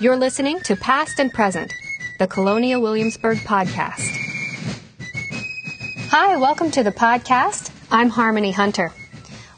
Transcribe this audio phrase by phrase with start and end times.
[0.00, 1.74] You're listening to Past and Present,
[2.20, 4.16] the Colonial Williamsburg podcast.
[6.10, 7.72] Hi, welcome to the podcast.
[7.90, 8.92] I'm Harmony Hunter.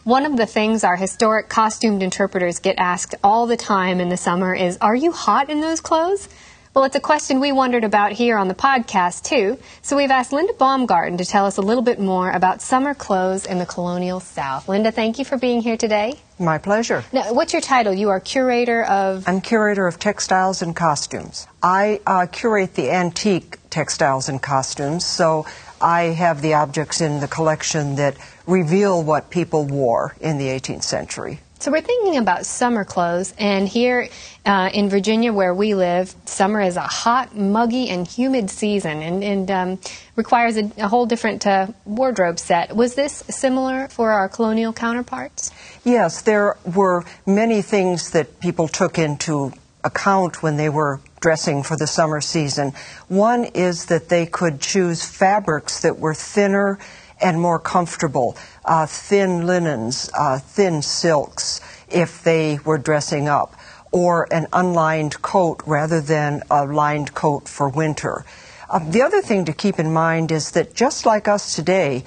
[0.04, 4.16] One of the things our historic costumed interpreters get asked all the time in the
[4.16, 6.30] summer is Are you hot in those clothes?
[6.72, 9.58] Well, it's a question we wondered about here on the podcast, too.
[9.82, 13.44] So we've asked Linda Baumgarten to tell us a little bit more about summer clothes
[13.44, 14.68] in the colonial South.
[14.68, 16.14] Linda, thank you for being here today.
[16.38, 17.04] My pleasure.
[17.12, 17.92] Now, what's your title?
[17.92, 19.24] You are curator of.
[19.26, 21.48] I'm curator of textiles and costumes.
[21.60, 25.46] I uh, curate the antique textiles and costumes, so
[25.80, 30.84] I have the objects in the collection that reveal what people wore in the 18th
[30.84, 31.40] century.
[31.60, 34.08] So we're thinking about summer clothes, and here
[34.46, 39.22] uh, in Virginia, where we live, summer is a hot, muggy, and humid season, and,
[39.22, 39.78] and um,
[40.16, 42.74] requires a, a, whole different uh, wardrobe set.
[42.74, 45.50] Was this similar for our colonial counterparts?
[45.84, 49.52] Yes, there were many things that people took into
[49.84, 52.72] account when they were dressing for the summer season.
[53.08, 56.78] One is that they could choose fabrics that were thinner
[57.20, 58.36] and more comfortable.
[58.64, 63.54] Uh, thin linens, uh, thin silks, if they were dressing up,
[63.92, 68.24] or an unlined coat rather than a lined coat for winter.
[68.68, 72.04] Uh, the other thing to keep in mind is that just like us today,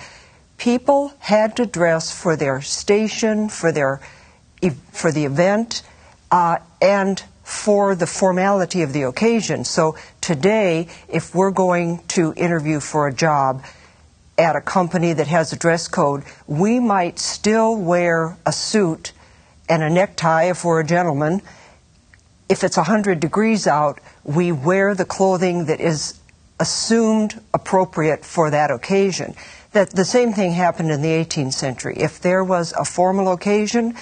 [0.58, 4.00] people had to dress for their station, for their
[4.94, 5.84] for the event,
[6.32, 9.66] uh, and for the formality of the occasion.
[9.66, 13.66] So today, if we're going to interview for a job,
[14.38, 19.12] at a company that has a dress code, we might still wear a suit
[19.70, 21.42] and a necktie if we're a gentleman.
[22.50, 26.20] If it's 100 degrees out, we wear the clothing that is
[26.60, 29.36] assumed appropriate for that occasion.
[29.72, 31.96] That the same thing happened in the 18th century.
[31.98, 33.96] If there was a formal occasion,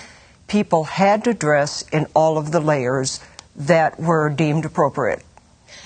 [0.48, 3.20] people had to dress in all of the layers
[3.56, 5.24] that were deemed appropriate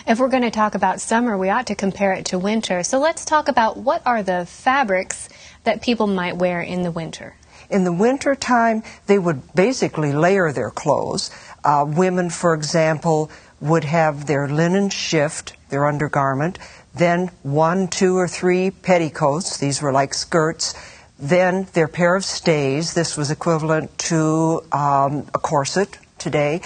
[0.07, 2.83] if we're going to talk about summer, we ought to compare it to winter.
[2.83, 5.29] So let's talk about what are the fabrics
[5.63, 7.35] that people might wear in the winter.
[7.69, 11.31] In the winter time, they would basically layer their clothes.
[11.63, 16.59] Uh, women, for example, would have their linen shift, their undergarment,
[16.93, 19.57] then one, two, or three petticoats.
[19.57, 20.75] These were like skirts.
[21.17, 22.93] Then their pair of stays.
[22.93, 26.61] This was equivalent to um, a corset today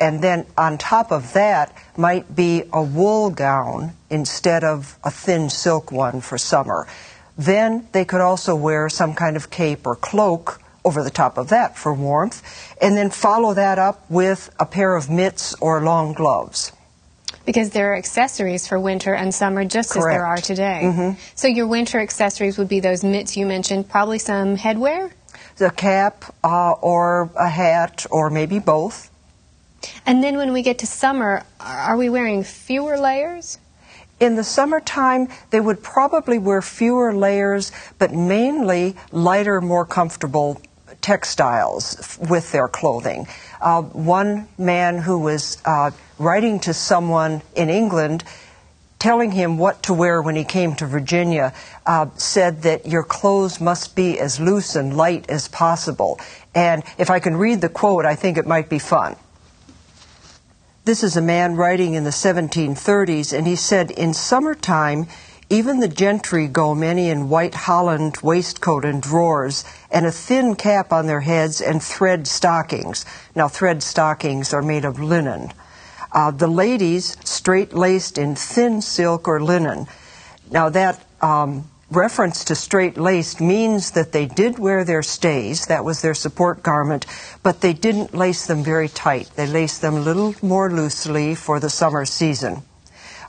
[0.00, 5.48] and then on top of that might be a wool gown instead of a thin
[5.48, 6.86] silk one for summer.
[7.36, 11.48] Then they could also wear some kind of cape or cloak over the top of
[11.48, 12.42] that for warmth,
[12.80, 16.72] and then follow that up with a pair of mitts or long gloves.
[17.46, 20.06] Because there are accessories for winter and summer just Correct.
[20.06, 20.80] as there are today.
[20.84, 21.20] Mm-hmm.
[21.34, 25.12] So your winter accessories would be those mitts you mentioned, probably some headwear?
[25.56, 29.10] The cap uh, or a hat or maybe both.
[30.06, 33.58] And then when we get to summer, are we wearing fewer layers?
[34.20, 40.60] In the summertime, they would probably wear fewer layers, but mainly lighter, more comfortable
[41.00, 43.26] textiles with their clothing.
[43.60, 48.24] Uh, one man who was uh, writing to someone in England,
[48.98, 51.52] telling him what to wear when he came to Virginia,
[51.84, 56.18] uh, said that your clothes must be as loose and light as possible.
[56.54, 59.16] And if I can read the quote, I think it might be fun.
[60.86, 65.06] This is a man writing in the 1730s, and he said, In summertime,
[65.48, 70.92] even the gentry go many in white holland waistcoat and drawers, and a thin cap
[70.92, 73.06] on their heads, and thread stockings.
[73.34, 75.54] Now, thread stockings are made of linen.
[76.12, 79.86] Uh, the ladies straight laced in thin silk or linen.
[80.50, 85.84] Now, that um, reference to straight laced means that they did wear their stays, that
[85.84, 87.06] was their support garment,
[87.42, 89.30] but they didn't lace them very tight.
[89.36, 92.62] They laced them a little more loosely for the summer season.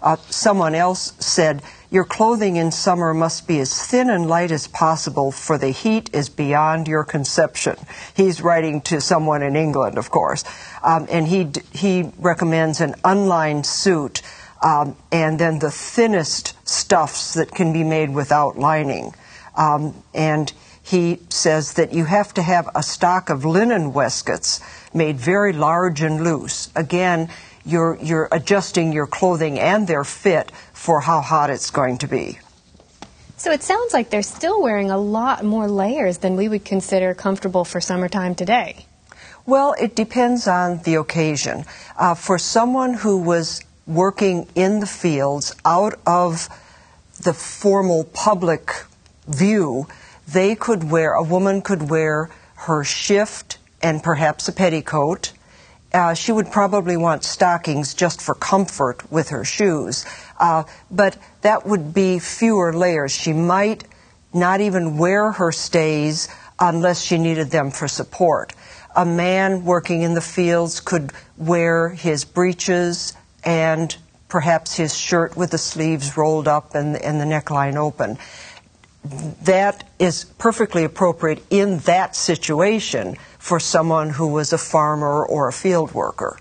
[0.01, 4.67] Uh, someone else said, Your clothing in summer must be as thin and light as
[4.67, 7.75] possible, for the heat is beyond your conception.
[8.15, 10.43] He's writing to someone in England, of course.
[10.83, 14.21] Um, and he, he recommends an unlined suit
[14.65, 19.13] um, and then the thinnest stuffs that can be made without lining.
[19.55, 20.51] Um, and
[20.81, 24.59] he says that you have to have a stock of linen waistcoats
[24.91, 26.69] made very large and loose.
[26.75, 27.29] Again,
[27.63, 32.39] you're, you're adjusting your clothing and their fit for how hot it's going to be.
[33.37, 37.13] So it sounds like they're still wearing a lot more layers than we would consider
[37.13, 38.87] comfortable for summertime today.
[39.45, 41.65] Well, it depends on the occasion.
[41.97, 46.49] Uh, for someone who was working in the fields out of
[47.21, 48.71] the formal public
[49.27, 49.87] view,
[50.27, 55.31] they could wear, a woman could wear her shift and perhaps a petticoat,
[55.93, 60.05] uh, she would probably want stockings just for comfort with her shoes.
[60.39, 63.11] Uh, but that would be fewer layers.
[63.11, 63.85] She might
[64.33, 66.27] not even wear her stays
[66.59, 68.53] unless she needed them for support.
[68.95, 73.13] A man working in the fields could wear his breeches
[73.45, 73.95] and
[74.27, 78.17] perhaps his shirt with the sleeves rolled up and, and the neckline open.
[79.43, 85.53] That is perfectly appropriate in that situation for someone who was a farmer or a
[85.53, 86.39] field worker.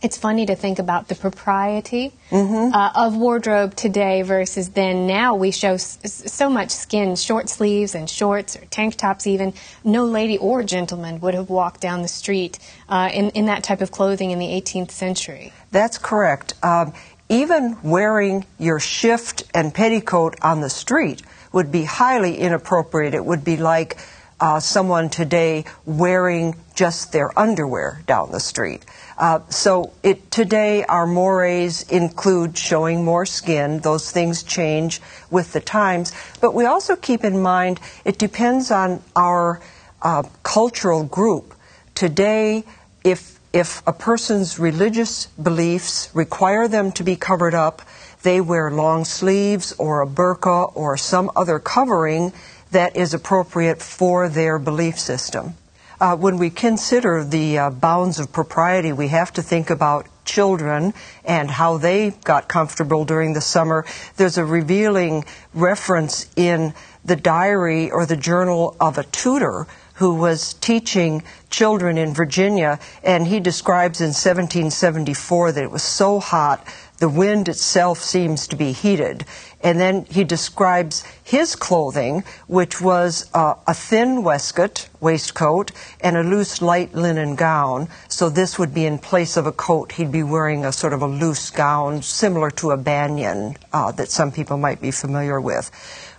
[0.00, 2.72] It's funny to think about the propriety mm-hmm.
[2.72, 5.08] uh, of wardrobe today versus then.
[5.08, 9.54] Now we show s- so much skin, short sleeves and shorts or tank tops, even.
[9.82, 13.80] No lady or gentleman would have walked down the street uh, in, in that type
[13.80, 15.52] of clothing in the 18th century.
[15.72, 16.54] That's correct.
[16.62, 16.92] Um,
[17.28, 21.22] even wearing your shift and petticoat on the street
[21.52, 23.14] would be highly inappropriate.
[23.14, 23.98] It would be like
[24.40, 28.84] uh, someone today wearing just their underwear down the street.
[29.16, 33.80] Uh, so it, today our mores include showing more skin.
[33.80, 35.00] Those things change
[35.30, 36.12] with the times.
[36.40, 39.60] But we also keep in mind it depends on our
[40.02, 41.54] uh, cultural group.
[41.94, 42.64] Today,
[43.02, 47.82] if if a person's religious beliefs require them to be covered up,
[48.22, 52.32] they wear long sleeves or a burqa or some other covering
[52.70, 55.54] that is appropriate for their belief system.
[56.00, 60.94] Uh, when we consider the uh, bounds of propriety, we have to think about children
[61.24, 63.84] and how they got comfortable during the summer.
[64.16, 65.24] There's a revealing
[65.54, 66.72] reference in
[67.04, 73.26] the diary or the journal of a tutor who was teaching children in Virginia, and
[73.26, 76.64] he describes in 1774 that it was so hot
[76.98, 79.24] the wind itself seems to be heated.
[79.62, 86.22] And then he describes his clothing, which was uh, a thin waistcoat, waistcoat, and a
[86.22, 87.88] loose light linen gown.
[88.08, 89.92] So this would be in place of a coat.
[89.92, 94.10] He'd be wearing a sort of a loose gown, similar to a banyan uh, that
[94.10, 95.70] some people might be familiar with.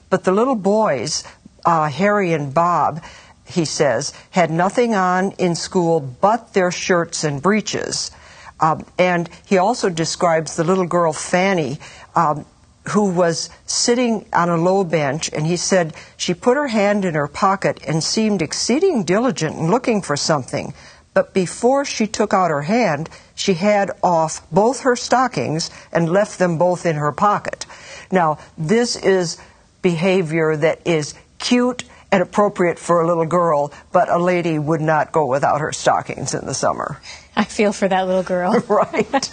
[0.09, 1.23] But the little boys,
[1.65, 3.03] uh, Harry and Bob,
[3.45, 8.11] he says, had nothing on in school but their shirts and breeches.
[8.59, 11.79] Um, and he also describes the little girl Fanny,
[12.15, 12.45] um,
[12.89, 17.13] who was sitting on a low bench, and he said she put her hand in
[17.13, 20.73] her pocket and seemed exceeding diligent in looking for something.
[21.13, 26.39] But before she took out her hand, she had off both her stockings and left
[26.39, 27.65] them both in her pocket.
[28.11, 29.37] Now, this is
[29.81, 35.11] behavior that is cute and appropriate for a little girl, but a lady would not
[35.11, 36.99] go without her stockings in the summer.
[37.35, 38.53] I feel for that little girl.
[38.67, 39.31] right.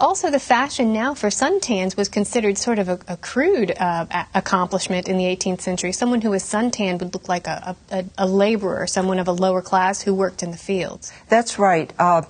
[0.00, 4.26] Also, the fashion now for suntans was considered sort of a, a crude uh, a-
[4.34, 5.92] accomplishment in the 18th century.
[5.92, 9.60] Someone who was suntanned would look like a, a, a, laborer, someone of a lower
[9.60, 11.12] class who worked in the fields.
[11.28, 11.92] That's right.
[11.98, 12.22] Uh,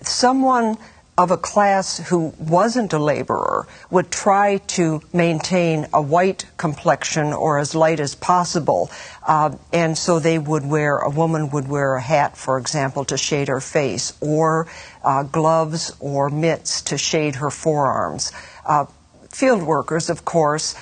[0.00, 0.78] someone
[1.18, 7.58] of a class who wasn't a laborer would try to maintain a white complexion or
[7.58, 8.90] as light as possible.
[9.26, 13.16] Uh, and so they would wear, a woman would wear a hat, for example, to
[13.16, 14.68] shade her face, or
[15.02, 18.30] uh, gloves or mitts to shade her forearms.
[18.66, 18.84] Uh,
[19.30, 20.74] field workers, of course,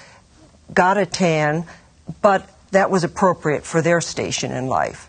[0.72, 1.64] got a tan,
[2.22, 5.08] but that was appropriate for their station in life.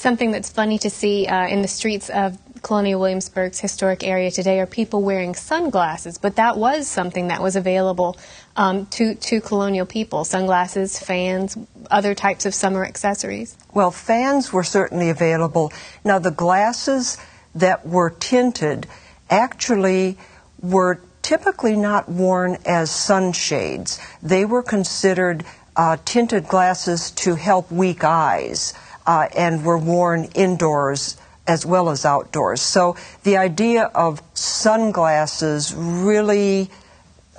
[0.00, 4.58] Something that's funny to see uh, in the streets of Colonial Williamsburg's historic area today
[4.58, 8.16] are people wearing sunglasses, but that was something that was available
[8.56, 11.58] um, to, to colonial people sunglasses, fans,
[11.90, 13.58] other types of summer accessories.
[13.74, 15.70] Well, fans were certainly available.
[16.02, 17.18] Now, the glasses
[17.54, 18.86] that were tinted
[19.28, 20.16] actually
[20.62, 25.44] were typically not worn as sunshades, they were considered
[25.76, 28.72] uh, tinted glasses to help weak eyes.
[29.10, 31.16] Uh, and were worn indoors
[31.48, 32.60] as well as outdoors.
[32.60, 36.70] So the idea of sunglasses really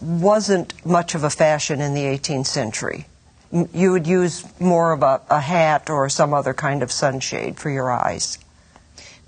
[0.02, 3.06] wasn't much of a fashion in the 18th century.
[3.74, 7.70] You would use more of a, a hat or some other kind of sunshade for
[7.70, 8.38] your eyes.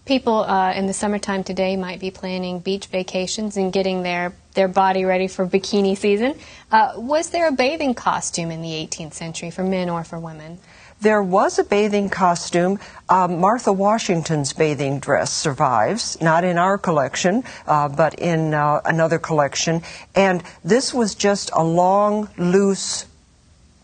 [0.05, 4.67] People uh, in the summertime today might be planning beach vacations and getting their, their
[4.67, 6.37] body ready for bikini season.
[6.69, 10.59] Uh, was there a bathing costume in the 18th century for men or for women?
[10.99, 12.79] There was a bathing costume.
[13.07, 19.19] Um, Martha Washington's bathing dress survives, not in our collection, uh, but in uh, another
[19.19, 19.83] collection.
[20.15, 23.05] And this was just a long, loose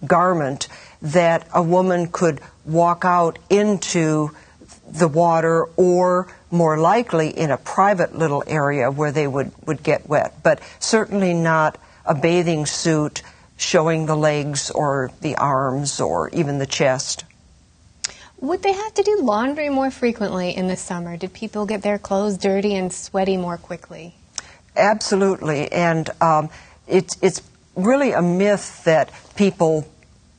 [0.05, 0.67] garment
[1.01, 4.31] that a woman could walk out into
[4.91, 10.07] the water or more likely in a private little area where they would, would get
[10.09, 13.21] wet, but certainly not a bathing suit
[13.57, 17.25] showing the legs or the arms or even the chest.
[18.41, 21.17] Would they have to do laundry more frequently in the summer?
[21.17, 24.15] Did people get their clothes dirty and sweaty more quickly?
[24.77, 26.49] Absolutely, and um,
[26.87, 27.41] it's it's
[27.75, 29.85] really a myth that people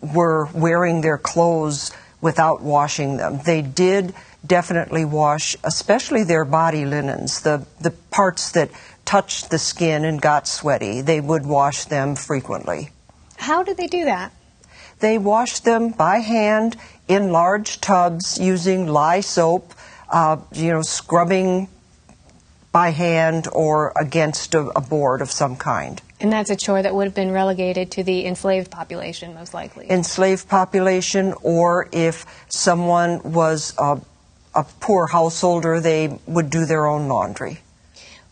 [0.00, 3.40] were wearing their clothes without washing them.
[3.44, 4.14] They did
[4.46, 8.70] definitely wash, especially their body linens, the the parts that
[9.04, 11.00] touched the skin and got sweaty.
[11.00, 12.90] They would wash them frequently.
[13.36, 14.32] How did they do that?
[15.00, 16.76] They washed them by hand
[17.08, 19.74] in large tubs using lye soap,
[20.10, 21.68] uh, you know, scrubbing
[22.70, 26.00] by hand or against a, a, board of some kind.
[26.20, 29.90] And that's a chore that would have been relegated to the enslaved population, most likely.
[29.90, 34.00] Enslaved population, or if someone was a,
[34.54, 37.60] a poor householder, they would do their own laundry.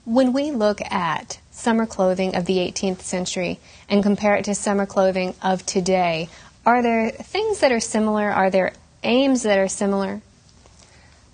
[0.05, 4.87] When we look at summer clothing of the 18th century and compare it to summer
[4.87, 6.29] clothing of today,
[6.67, 8.31] are there things that are similar?
[8.31, 10.21] Are there aims that are similar?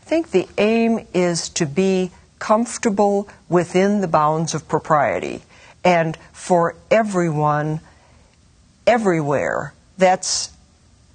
[0.02, 5.42] I think the aim is to be comfortable within the bounds of propriety.
[5.84, 7.80] And for everyone,
[8.86, 10.50] everywhere, that's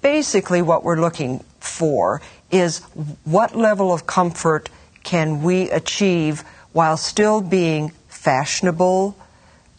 [0.00, 2.78] basically what we're looking for is
[3.24, 4.68] what level of comfort
[5.02, 9.16] can we achieve while still being fashionable,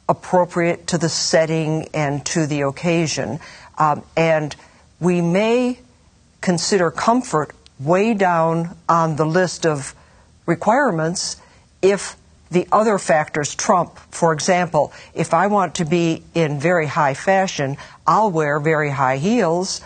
[0.10, 3.40] appropriate to the setting and to the occasion.
[3.78, 4.56] Um, and
[5.00, 5.80] we may
[6.42, 9.96] consider comfort way down on the list of
[10.46, 11.38] requirements
[11.82, 12.16] if
[12.52, 13.98] the other factors trump.
[14.12, 19.18] For example, if I want to be in very high fashion, I'll wear very high
[19.18, 19.82] heels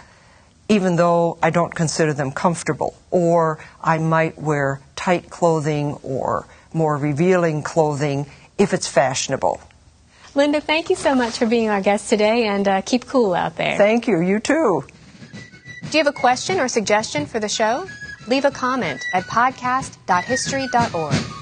[0.68, 2.96] even though I don't consider them comfortable.
[3.12, 8.26] Or I might wear tight clothing or more revealing clothing
[8.58, 9.62] if it's fashionable.
[10.34, 13.56] Linda, thank you so much for being our guest today and uh, keep cool out
[13.56, 13.78] there.
[13.78, 14.22] Thank you.
[14.22, 14.84] You too.
[15.92, 17.88] Do you have a question or suggestion for the show?
[18.28, 21.35] Leave a comment at podcast.history.org.